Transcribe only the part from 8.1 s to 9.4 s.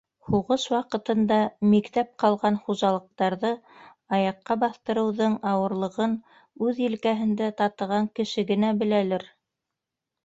кеше генә беләлер...